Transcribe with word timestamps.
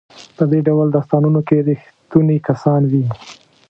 په 0.35 0.43
دې 0.51 0.59
ډول 0.67 0.87
داستانونو 0.95 1.39
کې 1.47 1.65
ریښتوني 1.67 2.37
کسان 2.47 2.81
وي. 2.91 3.05